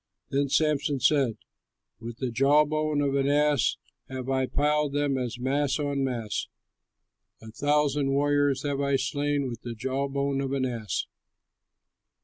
[0.31, 1.37] Then Samson said:
[1.99, 3.77] "With the jaw bone of an ass
[4.09, 6.47] have I piled them, mass on mass;
[7.39, 11.05] A thousand warriors have I slain with the jaw bone of an ass."